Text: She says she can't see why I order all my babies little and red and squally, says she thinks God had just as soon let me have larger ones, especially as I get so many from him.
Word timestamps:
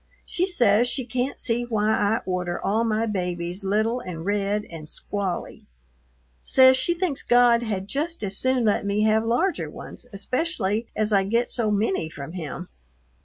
She 0.25 0.47
says 0.47 0.87
she 0.87 1.05
can't 1.05 1.37
see 1.37 1.61
why 1.61 1.91
I 1.91 2.21
order 2.25 2.59
all 2.59 2.83
my 2.83 3.05
babies 3.05 3.63
little 3.63 3.99
and 3.99 4.25
red 4.25 4.65
and 4.67 4.89
squally, 4.89 5.67
says 6.41 6.75
she 6.75 6.95
thinks 6.95 7.21
God 7.21 7.61
had 7.61 7.87
just 7.87 8.23
as 8.23 8.35
soon 8.35 8.65
let 8.65 8.83
me 8.83 9.03
have 9.03 9.23
larger 9.23 9.69
ones, 9.69 10.07
especially 10.11 10.87
as 10.95 11.13
I 11.13 11.23
get 11.25 11.51
so 11.51 11.69
many 11.69 12.09
from 12.09 12.31
him. 12.31 12.67